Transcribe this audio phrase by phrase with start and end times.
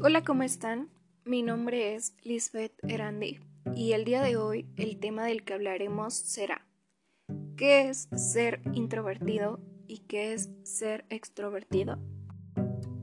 [0.00, 0.90] Hola, ¿cómo están?
[1.24, 3.40] Mi nombre es Lisbeth Erandi
[3.74, 6.66] y el día de hoy el tema del que hablaremos será
[7.56, 11.98] ¿qué es ser introvertido y qué es ser extrovertido?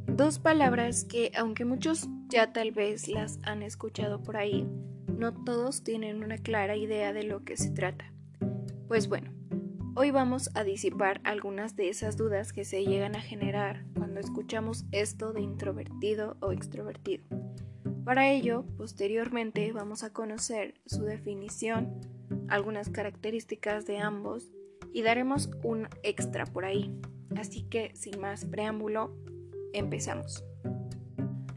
[0.06, 4.68] Dos palabras que aunque muchos ya tal vez las han escuchado por ahí,
[5.08, 8.14] no todos tienen una clara idea de lo que se trata.
[8.88, 9.32] Pues bueno,
[9.96, 14.86] Hoy vamos a disipar algunas de esas dudas que se llegan a generar cuando escuchamos
[14.92, 17.26] esto de introvertido o extrovertido.
[18.06, 22.00] Para ello, posteriormente vamos a conocer su definición,
[22.48, 24.54] algunas características de ambos
[24.94, 26.96] y daremos un extra por ahí.
[27.36, 29.18] Así que, sin más preámbulo,
[29.74, 30.44] empezamos.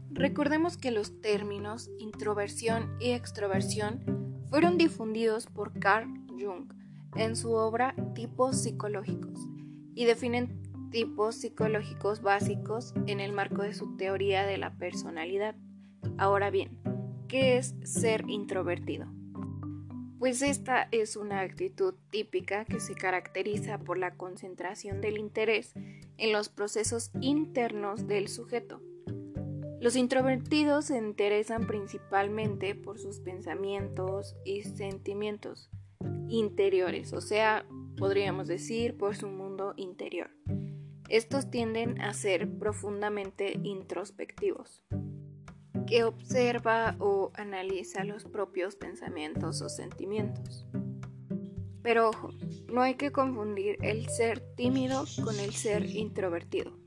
[0.09, 6.73] Recordemos que los términos introversión y extroversión fueron difundidos por Carl Jung
[7.17, 9.47] en su obra Tipos psicológicos
[9.93, 15.55] y definen tipos psicológicos básicos en el marco de su teoría de la personalidad.
[16.17, 16.79] Ahora bien,
[17.27, 19.07] ¿qué es ser introvertido?
[20.19, 25.73] Pues esta es una actitud típica que se caracteriza por la concentración del interés
[26.17, 28.81] en los procesos internos del sujeto.
[29.79, 35.69] Los introvertidos se interesan principalmente por sus pensamientos y sentimientos,
[36.29, 40.31] interiores, o sea, podríamos decir por su mundo interior.
[41.09, 44.83] Estos tienden a ser profundamente introspectivos,
[45.85, 50.65] que observa o analiza los propios pensamientos o sentimientos.
[51.81, 52.31] Pero ojo,
[52.67, 56.77] no hay que confundir el ser tímido con el ser introvertido,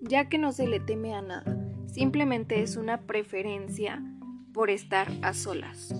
[0.00, 4.02] ya que no se le teme a nada, simplemente es una preferencia
[4.54, 5.94] por estar a solas.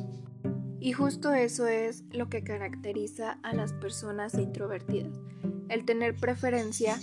[0.80, 5.20] Y justo eso es lo que caracteriza a las personas introvertidas,
[5.68, 6.98] el tener preferencia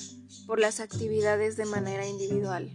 [0.47, 2.69] por las actividades de manera individual,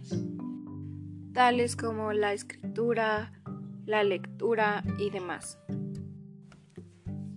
[1.33, 3.31] tales como la escritura,
[3.85, 5.57] la lectura y demás.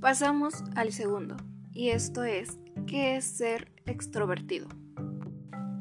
[0.01, 1.37] Pasamos al segundo,
[1.73, 4.69] y esto es, ¿qué es ser extrovertido?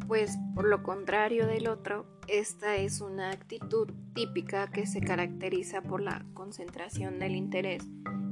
[0.08, 6.02] Pues por lo contrario del otro, esta es una actitud típica que se caracteriza por
[6.02, 7.84] la concentración del interés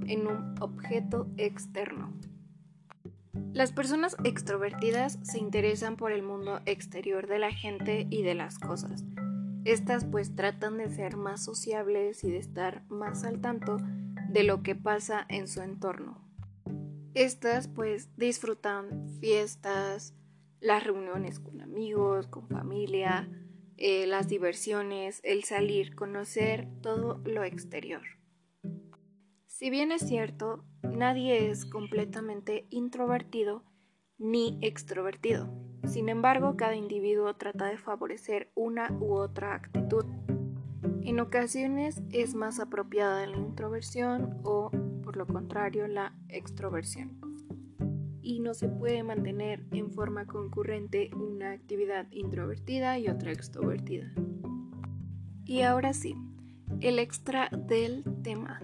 [0.06, 2.14] en un objeto externo.
[3.58, 8.60] Las personas extrovertidas se interesan por el mundo exterior de la gente y de las
[8.60, 9.04] cosas.
[9.66, 13.78] Estas pues tratan de ser más sociables y de estar más al tanto
[14.30, 16.24] de lo que pasa en su entorno.
[17.16, 20.14] Estas pues disfrutan fiestas,
[20.60, 23.28] las reuniones con amigos, con familia,
[23.78, 28.04] eh, las diversiones, el salir, conocer todo lo exterior.
[29.48, 30.64] Si bien es cierto,
[30.96, 33.64] nadie es completamente introvertido
[34.18, 35.50] ni extrovertido.
[35.86, 40.06] Sin embargo, cada individuo trata de favorecer una u otra actitud.
[41.04, 44.72] En ocasiones es más apropiada la introversión o,
[45.04, 47.28] por lo contrario, la extroversión
[48.28, 54.12] y no se puede mantener en forma concurrente una actividad introvertida y otra extrovertida.
[55.46, 56.14] Y ahora sí,
[56.82, 58.60] el extra del tema.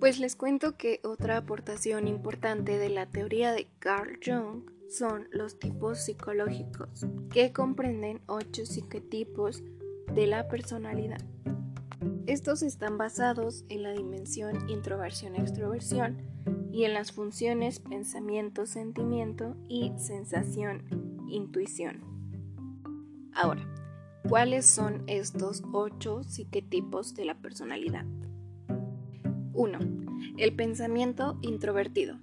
[0.00, 5.58] Pues les cuento que otra aportación importante de la teoría de Carl Jung son los
[5.58, 9.62] tipos psicológicos, que comprenden ocho psicotipos
[10.12, 11.20] de la personalidad.
[12.26, 16.22] Estos están basados en la dimensión introversión-extroversión
[16.72, 20.82] y en las funciones pensamiento, sentimiento y sensación,
[21.28, 22.02] intuición.
[23.32, 23.66] Ahora,
[24.28, 28.04] ¿cuáles son estos ocho psiquetipos de la personalidad?
[29.54, 29.78] 1.
[30.36, 32.18] El pensamiento introvertido.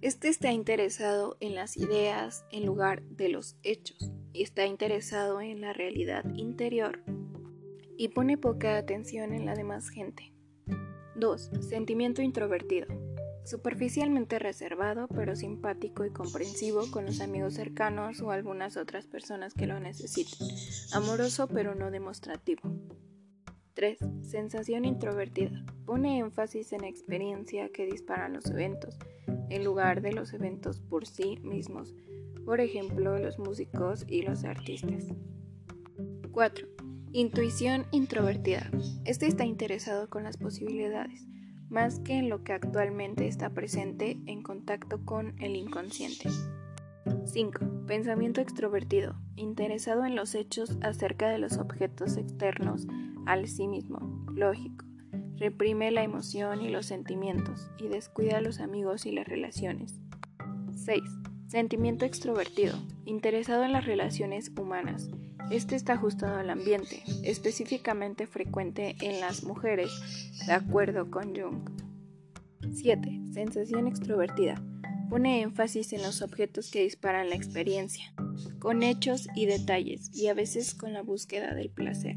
[0.00, 5.60] Este está interesado en las ideas en lugar de los hechos y está interesado en
[5.60, 7.02] la realidad interior
[7.98, 10.32] y pone poca atención en la demás gente.
[11.16, 11.50] 2.
[11.68, 12.86] Sentimiento introvertido.
[13.44, 19.66] Superficialmente reservado, pero simpático y comprensivo con los amigos cercanos o algunas otras personas que
[19.66, 20.48] lo necesiten.
[20.92, 22.62] Amoroso, pero no demostrativo.
[23.74, 23.98] 3.
[24.22, 25.64] Sensación introvertida.
[25.90, 28.96] Pone énfasis en experiencia que disparan los eventos,
[29.48, 31.96] en lugar de los eventos por sí mismos,
[32.44, 35.06] por ejemplo, los músicos y los artistas.
[36.30, 36.68] 4.
[37.10, 38.70] Intuición introvertida.
[39.04, 41.26] Este está interesado con las posibilidades,
[41.70, 46.30] más que en lo que actualmente está presente en contacto con el inconsciente.
[47.24, 47.86] 5.
[47.88, 49.16] Pensamiento extrovertido.
[49.34, 52.86] Interesado en los hechos acerca de los objetos externos
[53.26, 54.24] al sí mismo.
[54.32, 54.89] Lógico.
[55.40, 59.98] Reprime la emoción y los sentimientos y descuida a los amigos y las relaciones.
[60.76, 61.02] 6.
[61.46, 62.74] Sentimiento extrovertido.
[63.06, 65.08] Interesado en las relaciones humanas
[65.50, 69.90] Este está ajustado al ambiente, específicamente frecuente en las mujeres,
[70.46, 71.70] de acuerdo con Jung.
[72.74, 73.22] 7.
[73.32, 74.62] Sensación extrovertida.
[75.08, 78.12] Pone énfasis en los objetos que disparan la experiencia,
[78.58, 82.16] con hechos y detalles, y a veces con la búsqueda del placer.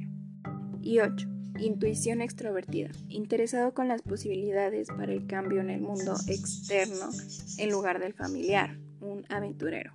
[0.83, 1.27] Y 8.
[1.59, 2.91] Intuición extrovertida.
[3.07, 7.09] Interesado con las posibilidades para el cambio en el mundo externo
[7.57, 9.93] en lugar del familiar, un aventurero.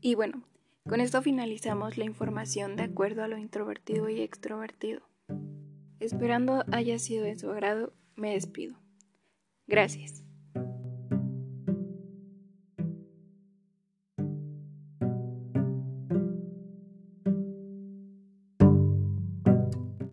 [0.00, 0.42] Y bueno,
[0.88, 5.02] con esto finalizamos la información de acuerdo a lo introvertido y extrovertido.
[6.00, 8.76] Esperando haya sido de su agrado, me despido.
[9.66, 10.21] Gracias.